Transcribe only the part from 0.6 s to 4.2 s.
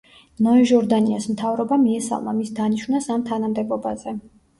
ჟორდანიას მთავრობა მიესალმა მის დანიშვნას ამ თანამდებობაზე.